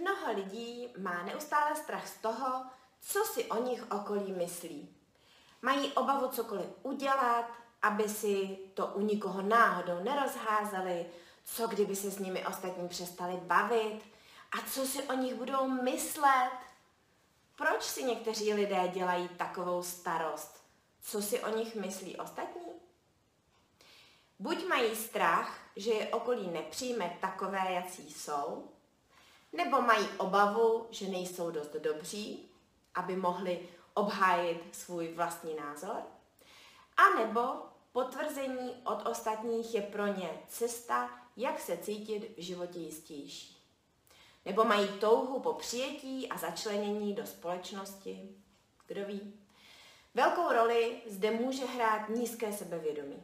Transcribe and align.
Mnoho 0.00 0.32
lidí 0.32 0.88
má 0.98 1.22
neustále 1.22 1.76
strach 1.76 2.08
z 2.08 2.18
toho, 2.18 2.64
co 3.00 3.24
si 3.24 3.44
o 3.44 3.62
nich 3.62 3.84
okolí 3.90 4.32
myslí. 4.32 4.96
Mají 5.62 5.92
obavu 5.92 6.28
cokoliv 6.28 6.66
udělat, 6.82 7.50
aby 7.82 8.08
si 8.08 8.58
to 8.74 8.86
u 8.86 9.00
nikoho 9.00 9.42
náhodou 9.42 10.04
nerozházeli, 10.04 11.06
co 11.44 11.66
kdyby 11.66 11.96
se 11.96 12.10
s 12.10 12.18
nimi 12.18 12.46
ostatní 12.46 12.88
přestali 12.88 13.36
bavit 13.36 14.00
a 14.52 14.70
co 14.70 14.86
si 14.86 15.02
o 15.02 15.12
nich 15.12 15.34
budou 15.34 15.68
myslet. 15.68 16.52
Proč 17.56 17.82
si 17.82 18.04
někteří 18.04 18.54
lidé 18.54 18.88
dělají 18.88 19.28
takovou 19.28 19.82
starost? 19.82 20.64
Co 21.02 21.22
si 21.22 21.40
o 21.40 21.56
nich 21.56 21.74
myslí 21.74 22.16
ostatní? 22.16 22.72
Buď 24.38 24.66
mají 24.68 24.96
strach, 24.96 25.58
že 25.76 25.90
je 25.90 26.08
okolí 26.08 26.46
nepřijme 26.46 27.18
takové, 27.20 27.72
jací 27.72 28.12
jsou, 28.12 28.68
nebo 29.64 29.82
mají 29.82 30.08
obavu, 30.18 30.86
že 30.90 31.08
nejsou 31.08 31.50
dost 31.50 31.72
dobří, 31.72 32.50
aby 32.94 33.16
mohli 33.16 33.68
obhájit 33.94 34.62
svůj 34.72 35.08
vlastní 35.08 35.54
názor, 35.54 36.02
a 36.96 37.24
nebo 37.24 37.40
potvrzení 37.92 38.82
od 38.84 39.06
ostatních 39.06 39.74
je 39.74 39.82
pro 39.82 40.06
ně 40.06 40.30
cesta, 40.48 41.10
jak 41.36 41.60
se 41.60 41.76
cítit 41.76 42.34
v 42.36 42.42
životě 42.42 42.78
jistější. 42.78 43.56
Nebo 44.44 44.64
mají 44.64 44.88
touhu 44.88 45.40
po 45.40 45.52
přijetí 45.52 46.28
a 46.28 46.38
začlenění 46.38 47.14
do 47.14 47.26
společnosti. 47.26 48.28
Kdo 48.86 49.04
ví? 49.04 49.40
Velkou 50.14 50.52
roli 50.52 51.02
zde 51.06 51.30
může 51.30 51.64
hrát 51.64 52.08
nízké 52.08 52.52
sebevědomí. 52.52 53.22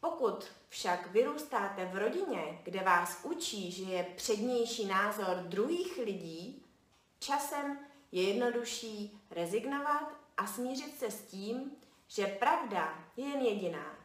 Pokud 0.00 0.44
však 0.68 1.10
vyrůstáte 1.10 1.84
v 1.84 1.96
rodině, 1.96 2.60
kde 2.62 2.80
vás 2.80 3.20
učí, 3.22 3.72
že 3.72 3.82
je 3.82 4.04
přednější 4.16 4.86
názor 4.86 5.36
druhých 5.36 5.98
lidí, 5.98 6.64
časem 7.18 7.78
je 8.12 8.22
jednodušší 8.22 9.20
rezignovat 9.30 10.12
a 10.36 10.46
smířit 10.46 10.98
se 10.98 11.10
s 11.10 11.22
tím, 11.22 11.72
že 12.08 12.26
pravda 12.26 13.04
je 13.16 13.24
jen 13.24 13.40
jediná 13.40 13.98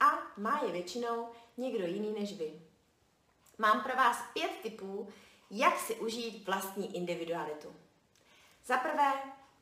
a 0.00 0.18
má 0.36 0.60
je 0.66 0.72
většinou 0.72 1.28
někdo 1.56 1.86
jiný 1.86 2.12
než 2.12 2.38
vy. 2.38 2.60
Mám 3.58 3.82
pro 3.82 3.96
vás 3.96 4.16
pět 4.32 4.50
tipů, 4.62 5.08
jak 5.50 5.78
si 5.78 5.94
užít 5.94 6.46
vlastní 6.46 6.96
individualitu. 6.96 7.76
Za 8.64 8.76
prvé, 8.76 9.12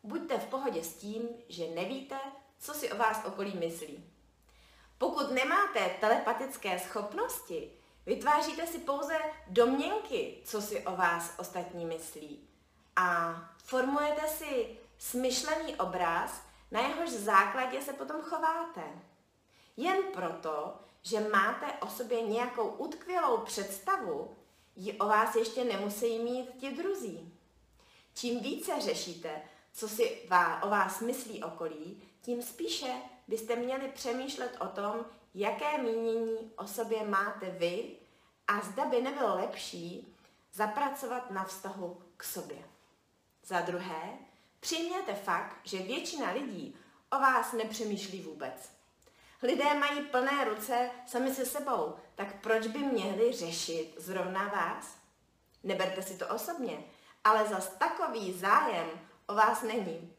buďte 0.03 0.39
v 0.39 0.47
pohodě 0.47 0.85
s 0.85 0.95
tím, 0.95 1.29
že 1.49 1.71
nevíte, 1.71 2.19
co 2.59 2.75
si 2.75 2.93
o 2.93 2.97
vás 2.97 3.25
okolí 3.25 3.57
myslí. 3.57 4.05
Pokud 4.99 5.31
nemáte 5.31 5.97
telepatické 6.01 6.79
schopnosti, 6.79 7.73
vytváříte 8.07 8.67
si 8.67 8.79
pouze 8.79 9.19
domněnky, 9.47 10.43
co 10.45 10.63
si 10.63 10.87
o 10.87 10.97
vás 10.97 11.35
ostatní 11.39 11.85
myslí. 11.85 12.49
A 12.97 13.35
formujete 13.65 14.29
si 14.29 14.79
smyšlený 14.99 15.77
obraz, 15.77 16.43
na 16.71 16.81
jehož 16.81 17.11
základě 17.11 17.83
se 17.83 17.93
potom 17.93 18.23
chováte. 18.23 18.83
Jen 19.77 20.03
proto, 20.15 20.75
že 21.03 21.21
máte 21.21 21.67
o 21.73 21.89
sobě 21.89 22.23
nějakou 22.23 22.69
utkvělou 22.69 23.37
představu, 23.39 24.37
ji 24.77 24.93
o 24.93 25.07
vás 25.07 25.35
ještě 25.35 25.65
nemusí 25.65 26.19
mít 26.19 26.51
ti 26.61 26.71
druzí. 26.71 27.35
Čím 28.15 28.41
více 28.41 28.81
řešíte, 28.81 29.43
co 29.73 29.89
si 29.89 30.29
o 30.63 30.69
vás 30.69 31.01
myslí 31.01 31.45
okolí, 31.45 32.03
tím 32.23 32.43
spíše 32.43 32.93
byste 33.29 33.57
měli 33.57 33.89
přemýšlet 33.89 34.57
o 34.61 34.67
tom, 34.67 35.07
jaké 35.35 35.79
mínění 35.79 36.53
o 36.57 36.67
sobě 36.67 37.07
máte 37.07 37.51
vy 37.51 37.97
a 38.49 38.61
zda 38.61 38.85
by 38.85 39.03
nebylo 39.03 39.35
lepší 39.35 40.17
zapracovat 40.53 41.31
na 41.31 41.45
vztahu 41.45 42.03
k 42.17 42.25
sobě. 42.25 42.59
Za 43.45 43.61
druhé, 43.61 44.19
přijměte 44.61 45.15
fakt, 45.15 45.57
že 45.65 45.79
většina 45.79 46.31
lidí 46.31 46.77
o 47.13 47.19
vás 47.19 47.53
nepřemýšlí 47.53 48.23
vůbec. 48.23 48.71
Lidé 49.43 49.75
mají 49.75 50.03
plné 50.03 50.45
ruce 50.45 50.91
sami 51.07 51.35
se 51.35 51.47
sebou, 51.47 51.95
tak 52.15 52.41
proč 52.41 52.67
by 52.67 52.79
měli 52.79 53.33
řešit 53.33 53.95
zrovna 53.97 54.49
vás? 54.49 54.97
Neberte 55.65 56.03
si 56.03 56.19
to 56.19 56.29
osobně, 56.29 56.85
ale 57.25 57.49
zas 57.49 57.69
takový 57.69 58.33
zájem 58.33 58.89
o 59.27 59.35
vás 59.35 59.63
není. 59.63 60.13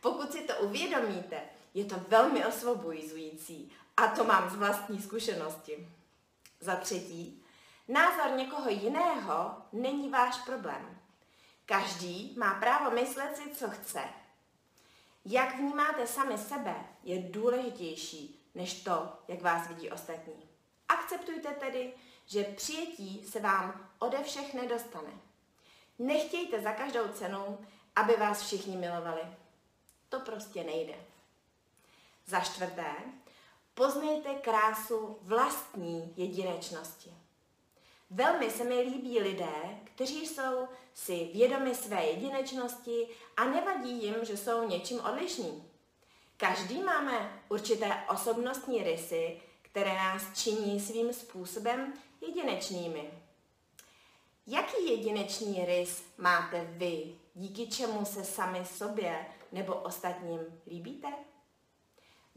Pokud 0.00 0.32
si 0.32 0.40
to 0.42 0.54
uvědomíte, 0.56 1.40
je 1.74 1.84
to 1.84 1.96
velmi 2.08 2.46
osvobozující 2.46 3.72
a 3.96 4.06
to 4.06 4.24
mám 4.24 4.50
z 4.50 4.54
vlastní 4.54 5.02
zkušenosti. 5.02 5.88
Za 6.60 6.76
třetí, 6.76 7.44
názor 7.88 8.30
někoho 8.36 8.70
jiného 8.70 9.56
není 9.72 10.10
váš 10.10 10.38
problém. 10.38 10.98
Každý 11.66 12.34
má 12.38 12.54
právo 12.54 12.90
myslet 12.90 13.36
si, 13.36 13.50
co 13.50 13.70
chce. 13.70 14.00
Jak 15.24 15.56
vnímáte 15.56 16.06
sami 16.06 16.38
sebe, 16.38 16.74
je 17.02 17.22
důležitější 17.22 18.50
než 18.54 18.82
to, 18.82 19.12
jak 19.28 19.42
vás 19.42 19.68
vidí 19.68 19.90
ostatní. 19.90 20.48
Akceptujte 20.88 21.48
tedy, 21.48 21.92
že 22.26 22.44
přijetí 22.44 23.24
se 23.24 23.40
vám 23.40 23.90
ode 23.98 24.22
všech 24.22 24.54
nedostane. 24.54 25.10
Nechtějte 25.98 26.60
za 26.60 26.72
každou 26.72 27.08
cenu, 27.08 27.58
aby 27.96 28.16
vás 28.16 28.42
všichni 28.42 28.76
milovali. 28.76 29.22
To 30.08 30.20
prostě 30.20 30.64
nejde. 30.64 30.94
Za 32.28 32.40
čtvrté, 32.40 32.94
poznejte 33.74 34.34
krásu 34.34 35.18
vlastní 35.22 36.14
jedinečnosti. 36.16 37.14
Velmi 38.10 38.50
se 38.50 38.64
mi 38.64 38.80
líbí 38.80 39.20
lidé, 39.20 39.80
kteří 39.84 40.26
jsou 40.26 40.68
si 40.94 41.30
vědomi 41.34 41.74
své 41.74 42.04
jedinečnosti 42.04 43.08
a 43.36 43.44
nevadí 43.44 44.04
jim, 44.04 44.14
že 44.22 44.36
jsou 44.36 44.68
něčím 44.68 45.00
odlišní. 45.00 45.64
Každý 46.36 46.82
máme 46.82 47.42
určité 47.48 48.02
osobnostní 48.10 48.82
rysy, 48.82 49.40
které 49.62 49.94
nás 49.94 50.22
činí 50.34 50.80
svým 50.80 51.12
způsobem 51.12 51.92
jedinečnými. 52.20 53.10
Jaký 54.46 54.90
jedinečný 54.90 55.64
rys 55.64 56.04
máte 56.18 56.64
vy, 56.64 57.14
díky 57.34 57.66
čemu 57.66 58.04
se 58.04 58.24
sami 58.24 58.64
sobě 58.64 59.26
nebo 59.52 59.74
ostatním 59.74 60.40
líbíte? 60.66 61.08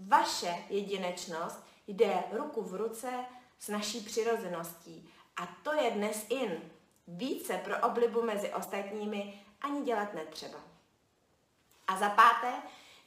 Vaše 0.08 0.64
jedinečnost 0.70 1.64
jde 1.88 2.24
ruku 2.32 2.62
v 2.62 2.74
ruce 2.74 3.26
s 3.60 3.68
naší 3.68 4.02
přirozeností 4.02 5.10
a 5.38 5.48
to 5.64 5.74
je 5.74 5.92
dnes 5.92 6.26
in. 6.30 6.72
Více 7.08 7.58
pro 7.58 7.80
oblibu 7.88 8.22
mezi 8.22 8.54
ostatními 8.54 9.46
ani 9.62 9.84
dělat 9.84 10.14
netřeba. 10.14 10.58
A 11.88 11.98
za 11.98 12.10
páté, 12.10 12.54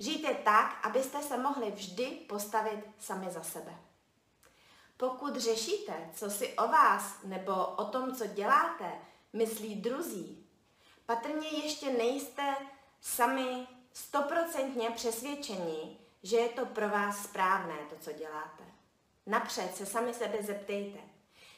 žijte 0.00 0.34
tak, 0.34 0.86
abyste 0.86 1.22
se 1.22 1.38
mohli 1.38 1.70
vždy 1.70 2.06
postavit 2.06 2.84
sami 2.98 3.30
za 3.30 3.42
sebe. 3.42 3.74
Pokud 4.96 5.36
řešíte, 5.36 6.10
co 6.14 6.30
si 6.30 6.54
o 6.54 6.68
vás 6.68 7.22
nebo 7.24 7.66
o 7.66 7.84
tom, 7.84 8.14
co 8.14 8.26
děláte, 8.26 8.92
myslí 9.32 9.74
druzí, 9.74 10.46
patrně 11.06 11.48
ještě 11.48 11.90
nejste 11.90 12.54
sami 13.00 13.66
stoprocentně 13.92 14.90
přesvědčení, 14.90 16.03
že 16.24 16.36
je 16.36 16.48
to 16.48 16.66
pro 16.66 16.88
vás 16.88 17.22
správné, 17.22 17.74
to, 17.90 17.96
co 18.00 18.12
děláte. 18.12 18.64
Napřed 19.26 19.76
se 19.76 19.86
sami 19.86 20.14
sebe 20.14 20.42
zeptejte. 20.42 20.98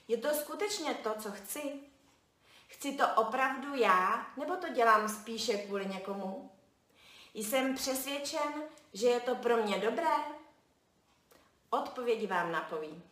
Je 0.09 0.16
to 0.16 0.34
skutečně 0.34 0.94
to, 0.94 1.15
co 1.15 1.32
chci? 1.32 1.81
Chci 2.66 2.93
to 2.93 3.04
opravdu 3.16 3.75
já, 3.75 4.27
nebo 4.37 4.56
to 4.56 4.69
dělám 4.69 5.09
spíše 5.09 5.59
kvůli 5.59 5.87
někomu? 5.87 6.50
Jsem 7.34 7.75
přesvědčen, 7.75 8.53
že 8.93 9.06
je 9.06 9.21
to 9.21 9.34
pro 9.34 9.56
mě 9.56 9.78
dobré? 9.78 10.16
Odpovědi 11.71 12.27
vám 12.27 12.53
napoví. 12.53 13.03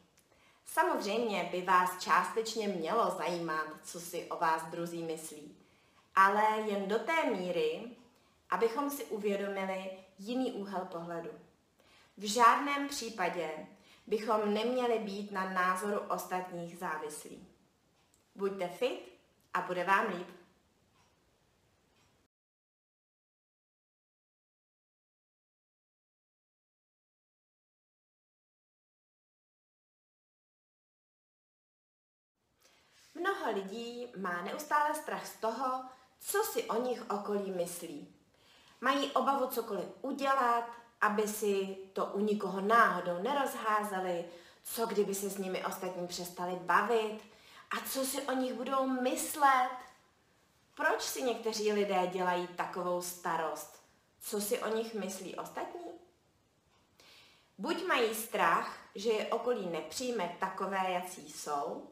Samozřejmě 0.66 1.48
by 1.52 1.62
vás 1.62 2.02
částečně 2.02 2.68
mělo 2.68 3.10
zajímat, 3.10 3.66
co 3.84 4.00
si 4.00 4.24
o 4.30 4.36
vás 4.36 4.62
druzí 4.62 5.02
myslí, 5.02 5.56
ale 6.14 6.60
jen 6.60 6.88
do 6.88 6.98
té 6.98 7.30
míry, 7.30 7.96
abychom 8.50 8.90
si 8.90 9.04
uvědomili 9.04 9.90
jiný 10.18 10.52
úhel 10.52 10.84
pohledu. 10.84 11.30
V 12.16 12.32
žádném 12.32 12.88
případě 12.88 13.66
bychom 14.06 14.54
neměli 14.54 14.98
být 14.98 15.30
na 15.30 15.52
názoru 15.52 16.00
ostatních 16.00 16.78
závislí. 16.78 17.48
Buďte 18.34 18.68
fit 18.68 19.18
a 19.54 19.60
bude 19.60 19.84
vám 19.84 20.06
líp. 20.14 20.28
Mnoho 33.14 33.52
lidí 33.52 34.06
má 34.16 34.42
neustále 34.42 34.94
strach 34.94 35.26
z 35.26 35.36
toho, 35.36 35.84
co 36.20 36.38
si 36.42 36.64
o 36.64 36.82
nich 36.82 37.10
okolí 37.10 37.50
myslí. 37.50 38.13
Mají 38.84 39.12
obavu 39.12 39.46
cokoliv 39.46 39.84
udělat, 40.02 40.64
aby 41.00 41.28
si 41.28 41.76
to 41.92 42.06
u 42.06 42.20
nikoho 42.20 42.60
náhodou 42.60 43.22
nerozházeli, 43.22 44.24
co 44.64 44.86
kdyby 44.86 45.14
se 45.14 45.30
s 45.30 45.38
nimi 45.38 45.64
ostatní 45.64 46.06
přestali 46.06 46.56
bavit 46.56 47.18
a 47.70 47.88
co 47.90 48.04
si 48.04 48.22
o 48.22 48.32
nich 48.32 48.54
budou 48.54 48.86
myslet. 48.86 49.70
Proč 50.74 51.02
si 51.02 51.22
někteří 51.22 51.72
lidé 51.72 52.06
dělají 52.12 52.46
takovou 52.46 53.02
starost? 53.02 53.82
Co 54.20 54.40
si 54.40 54.58
o 54.58 54.76
nich 54.76 54.94
myslí 54.94 55.34
ostatní? 55.34 55.90
Buď 57.58 57.86
mají 57.86 58.14
strach, 58.14 58.78
že 58.94 59.10
je 59.10 59.26
okolí 59.26 59.66
nepřijme 59.66 60.36
takové, 60.40 60.90
jací 60.90 61.32
jsou, 61.32 61.90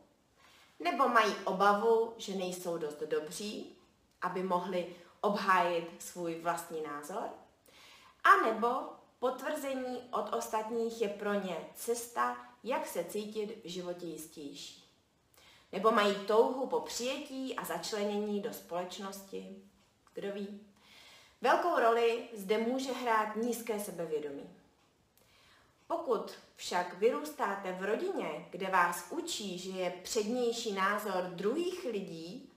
nebo 0.81 1.09
mají 1.09 1.35
obavu, 1.45 2.15
že 2.17 2.35
nejsou 2.35 2.79
dost 2.79 3.01
dobří, 3.01 3.77
aby 4.23 4.43
mohli 4.43 4.97
obhájit 5.23 5.91
svůj 5.99 6.35
vlastní 6.35 6.83
názor, 6.83 7.29
a 8.25 8.37
nebo 8.47 8.69
potvrzení 9.19 10.01
od 10.11 10.35
ostatních 10.35 11.01
je 11.01 11.09
pro 11.09 11.35
ně 11.35 11.57
cesta, 11.75 12.37
jak 12.65 12.87
se 12.87 13.05
cítit 13.05 13.61
v 13.65 13.69
životě 13.69 14.07
jistější. 14.07 14.85
Nebo 15.73 15.91
mají 15.91 16.15
touhu 16.15 16.67
po 16.67 16.81
přijetí 16.81 17.57
a 17.57 17.65
začlenění 17.65 18.41
do 18.41 18.53
společnosti. 18.53 19.57
Kdo 20.15 20.33
ví? 20.33 20.61
Velkou 21.41 21.79
roli 21.79 22.29
zde 22.33 22.59
může 22.59 22.93
hrát 22.93 23.37
nízké 23.37 23.81
sebevědomí. 23.81 24.51
Pokud 25.87 26.33
však 26.57 26.99
vyrůstáte 26.99 27.73
v 27.73 27.85
rodině, 27.85 28.49
kde 28.51 28.67
vás 28.71 29.07
učí, 29.11 29.59
že 29.59 29.71
je 29.71 29.91
přednější 29.91 30.73
názor 30.73 31.25
druhých 31.25 31.85
lidí, 31.85 32.53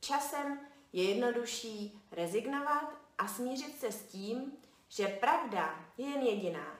časem 0.00 0.60
je 0.96 1.04
jednodušší 1.04 2.02
rezignovat 2.12 2.94
a 3.18 3.28
smířit 3.28 3.80
se 3.80 3.92
s 3.92 4.02
tím, 4.02 4.52
že 4.88 5.06
pravda 5.06 5.84
je 5.98 6.06
jen 6.06 6.22
jediná 6.22 6.78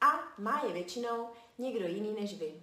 a 0.00 0.06
má 0.38 0.62
je 0.66 0.72
většinou 0.72 1.30
někdo 1.58 1.86
jiný 1.86 2.16
než 2.20 2.38
vy. 2.38 2.62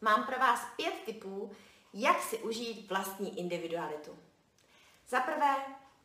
Mám 0.00 0.26
pro 0.26 0.38
vás 0.38 0.60
pět 0.76 0.94
tipů, 1.04 1.50
jak 1.94 2.22
si 2.22 2.38
užít 2.38 2.88
vlastní 2.88 3.38
individualitu. 3.38 4.18
Za 5.08 5.20
prvé, 5.20 5.56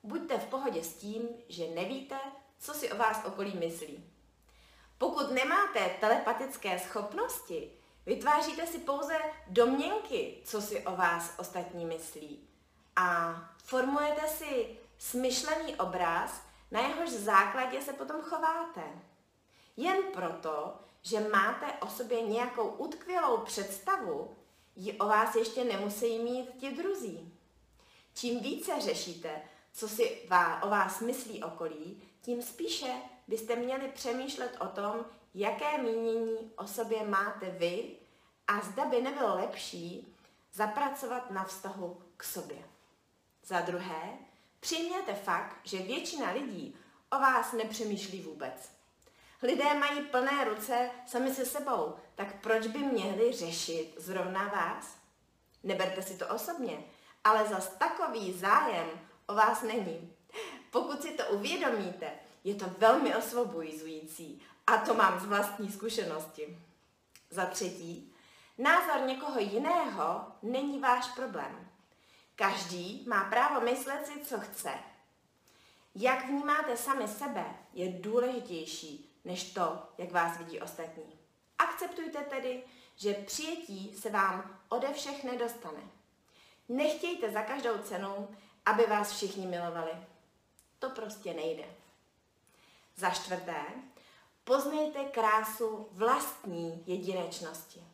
buďte 0.03 0.37
v 0.37 0.47
pohodě 0.47 0.83
s 0.83 0.93
tím, 0.93 1.29
že 1.49 1.67
nevíte, 1.67 2.19
co 2.59 2.73
si 2.73 2.91
o 2.91 2.97
vás 2.97 3.25
okolí 3.25 3.53
myslí. 3.53 4.03
Pokud 4.97 5.31
nemáte 5.31 5.95
telepatické 5.99 6.79
schopnosti, 6.79 7.71
vytváříte 8.05 8.67
si 8.67 8.79
pouze 8.79 9.17
domněnky, 9.47 10.41
co 10.45 10.61
si 10.61 10.85
o 10.85 10.95
vás 10.95 11.33
ostatní 11.37 11.85
myslí. 11.85 12.49
A 12.95 13.35
formujete 13.63 14.27
si 14.27 14.79
smyšlený 14.97 15.75
obraz, 15.75 16.41
na 16.71 16.79
jehož 16.79 17.09
základě 17.09 17.81
se 17.81 17.93
potom 17.93 18.21
chováte. 18.21 18.81
Jen 19.77 19.97
proto, 20.13 20.75
že 21.01 21.19
máte 21.19 21.65
o 21.73 21.87
sobě 21.87 22.21
nějakou 22.21 22.67
utkvělou 22.67 23.37
představu, 23.37 24.35
ji 24.75 24.93
o 24.93 25.05
vás 25.05 25.35
ještě 25.35 25.63
nemusí 25.63 26.19
mít 26.19 26.49
ti 26.59 26.71
druzí. 26.71 27.33
Čím 28.13 28.39
více 28.39 28.81
řešíte, 28.81 29.41
co 29.73 29.87
si 29.87 30.29
o 30.61 30.69
vás 30.69 30.99
myslí 30.99 31.43
okolí, 31.43 32.03
tím 32.21 32.41
spíše 32.41 32.93
byste 33.27 33.55
měli 33.55 33.87
přemýšlet 33.87 34.57
o 34.59 34.67
tom, 34.67 35.05
jaké 35.33 35.77
mínění 35.77 36.51
o 36.55 36.67
sobě 36.67 37.05
máte 37.05 37.49
vy 37.49 37.95
a 38.47 38.61
zda 38.61 38.85
by 38.85 39.01
nebylo 39.01 39.35
lepší 39.35 40.15
zapracovat 40.53 41.31
na 41.31 41.43
vztahu 41.43 42.01
k 42.17 42.23
sobě. 42.23 42.72
Za 43.45 43.61
druhé, 43.61 44.17
přijměte 44.59 45.13
fakt, 45.13 45.57
že 45.63 45.77
většina 45.77 46.31
lidí 46.31 46.75
o 47.11 47.19
vás 47.19 47.51
nepřemýšlí 47.51 48.21
vůbec. 48.21 48.71
Lidé 49.41 49.73
mají 49.73 50.01
plné 50.01 50.43
ruce 50.43 50.89
sami 51.05 51.33
se 51.33 51.45
sebou, 51.45 51.95
tak 52.15 52.41
proč 52.41 52.67
by 52.67 52.79
měli 52.79 53.33
řešit 53.33 53.93
zrovna 53.97 54.47
vás? 54.47 54.97
Neberte 55.63 56.01
si 56.01 56.17
to 56.17 56.27
osobně, 56.27 56.83
ale 57.23 57.47
zas 57.47 57.67
takový 57.67 58.33
zájem 58.33 58.87
o 59.27 59.33
vás 59.33 59.61
není. 59.61 60.13
Pokud 60.71 61.01
si 61.01 61.11
to 61.11 61.23
uvědomíte, 61.25 62.11
je 62.43 62.55
to 62.55 62.65
velmi 62.77 63.15
osvobozující 63.15 64.41
a 64.67 64.77
to 64.77 64.93
mám 64.93 65.19
z 65.19 65.25
vlastní 65.25 65.71
zkušenosti. 65.71 66.59
Za 67.29 67.45
třetí, 67.45 68.13
názor 68.57 69.01
někoho 69.07 69.39
jiného 69.39 70.25
není 70.41 70.79
váš 70.79 71.07
problém. 71.07 71.72
Každý 72.35 73.05
má 73.07 73.23
právo 73.23 73.61
myslet 73.61 74.07
si, 74.07 74.25
co 74.25 74.39
chce. 74.39 74.71
Jak 75.95 76.25
vnímáte 76.25 76.77
sami 76.77 77.07
sebe, 77.07 77.45
je 77.73 77.89
důležitější 77.89 79.19
než 79.25 79.53
to, 79.53 79.83
jak 79.97 80.11
vás 80.11 80.37
vidí 80.37 80.61
ostatní. 80.61 81.19
Akceptujte 81.59 82.19
tedy, 82.19 82.63
že 82.95 83.13
přijetí 83.13 83.95
se 83.95 84.09
vám 84.09 84.59
ode 84.69 84.93
všech 84.93 85.23
nedostane. 85.23 85.81
Nechtějte 86.69 87.31
za 87.31 87.41
každou 87.41 87.77
cenu, 87.77 88.35
aby 88.65 88.85
vás 88.85 89.11
všichni 89.11 89.47
milovali. 89.47 89.91
To 90.79 90.89
prostě 90.89 91.33
nejde. 91.33 91.65
Za 92.95 93.09
čtvrté, 93.09 93.65
poznejte 94.43 95.03
krásu 95.03 95.87
vlastní 95.91 96.83
jedinečnosti. 96.87 97.92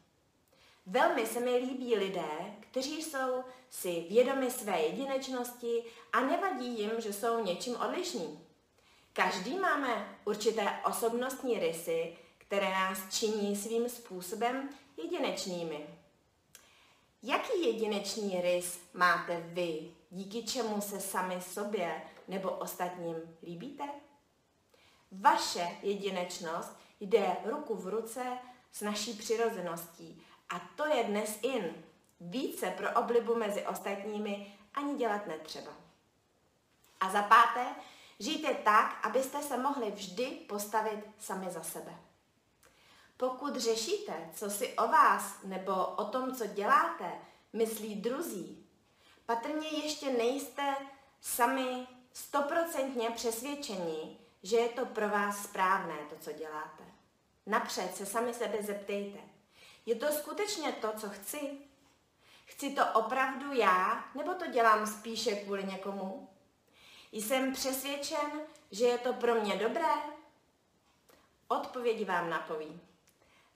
Velmi 0.86 1.26
se 1.26 1.40
mi 1.40 1.56
líbí 1.56 1.96
lidé, 1.96 2.56
kteří 2.60 3.04
jsou 3.04 3.44
si 3.70 4.06
vědomi 4.10 4.52
své 4.52 4.82
jedinečnosti 4.82 5.84
a 6.14 6.22
nevadí 6.22 6.80
jim, 6.80 6.92
že 6.98 7.14
jsou 7.14 7.44
něčím 7.44 7.76
odlišní. 7.76 8.40
Každý 9.14 9.60
máme 9.60 10.20
určité 10.26 10.80
osobnostní 10.86 11.60
rysy, 11.60 12.18
které 12.38 12.70
nás 12.70 13.00
činí 13.10 13.56
svým 13.56 13.90
způsobem 13.90 14.70
jedinečnými. 14.98 15.88
Jaký 17.24 17.66
jedinečný 17.66 18.42
rys 18.42 18.80
máte 18.94 19.40
vy, 19.40 19.92
díky 20.12 20.44
čemu 20.44 20.82
se 20.82 21.00
sami 21.00 21.42
sobě 21.42 22.02
nebo 22.28 22.50
ostatním 22.50 23.16
líbíte? 23.44 23.84
Vaše 25.12 25.68
jedinečnost 25.84 26.78
jde 27.00 27.38
ruku 27.46 27.76
v 27.76 27.88
ruce 27.88 28.38
s 28.72 28.82
naší 28.82 29.14
přirozeností 29.14 30.24
a 30.50 30.60
to 30.76 30.86
je 30.86 31.04
dnes 31.04 31.40
in. 31.42 31.84
Více 32.22 32.72
pro 32.72 32.92
oblibu 32.92 33.36
mezi 33.36 33.66
ostatními 33.66 34.58
ani 34.74 34.98
dělat 34.98 35.28
netřeba. 35.28 35.72
A 37.00 37.10
za 37.10 37.22
páté, 37.24 37.66
žijte 38.20 38.54
tak, 38.54 39.06
abyste 39.06 39.42
se 39.42 39.58
mohli 39.58 39.92
vždy 39.92 40.26
postavit 40.26 41.00
sami 41.20 41.52
za 41.52 41.64
sebe. 41.64 41.98
Pokud 43.18 43.56
řešíte, 43.56 44.30
co 44.34 44.50
si 44.50 44.74
o 44.74 44.88
vás 44.88 45.44
nebo 45.44 45.86
o 45.86 46.06
tom, 46.06 46.36
co 46.36 46.46
děláte, 46.48 47.12
myslí 47.54 47.96
druzí, 47.96 48.68
patrně 49.26 49.68
ještě 49.68 50.12
nejste 50.12 50.76
sami 51.22 51.88
stoprocentně 52.14 53.10
přesvědčení, 53.10 54.20
že 54.44 54.58
je 54.58 54.70
to 54.70 54.86
pro 54.86 55.10
vás 55.10 55.44
správné, 55.44 55.96
to, 56.10 56.16
co 56.20 56.32
děláte. 56.32 56.84
Napřed 57.46 57.96
se 57.96 58.06
sami 58.06 58.34
sebe 58.34 58.58
zeptejte. 58.64 59.20
Je 59.90 59.96
to 59.96 60.12
skutečně 60.12 60.72
to, 60.72 60.92
co 60.98 61.10
chci? 61.10 61.58
Chci 62.46 62.70
to 62.70 62.82
opravdu 62.94 63.54
já, 63.54 64.06
nebo 64.16 64.34
to 64.34 64.48
dělám 64.48 64.88
spíše 64.88 65.36
kvůli 65.36 65.64
někomu? 65.64 66.30
Jsem 67.12 67.54
přesvědčen, 67.54 68.32
že 68.72 68.86
je 68.86 68.98
to 68.98 69.14
pro 69.14 69.36
mě 69.36 69.56
dobré? 69.56 69.94
Odpovědi 71.48 72.06
vám 72.06 72.30
napoví. 72.30 72.82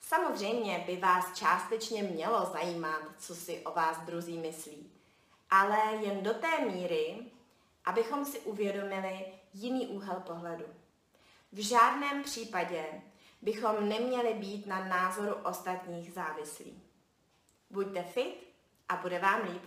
Samozřejmě 0.00 0.84
by 0.86 0.96
vás 0.96 1.38
částečně 1.38 2.02
mělo 2.02 2.50
zajímat, 2.52 3.02
co 3.18 3.34
si 3.34 3.60
o 3.60 3.72
vás 3.72 3.98
druzí 3.98 4.38
myslí, 4.38 4.92
ale 5.50 5.78
jen 6.00 6.22
do 6.22 6.34
té 6.34 6.58
míry, 6.58 7.30
abychom 7.84 8.24
si 8.24 8.40
uvědomili 8.40 9.26
jiný 9.52 9.86
úhel 9.86 10.22
pohledu. 10.26 10.66
V 11.52 11.68
žádném 11.68 12.22
případě 12.22 13.02
bychom 13.44 13.88
neměli 13.88 14.34
být 14.34 14.66
na 14.66 14.84
názoru 14.88 15.34
ostatních 15.34 16.12
závislí. 16.12 16.82
Buďte 17.70 18.02
fit 18.02 18.54
a 18.88 18.96
bude 18.96 19.18
vám 19.18 19.42
líp. 19.42 19.62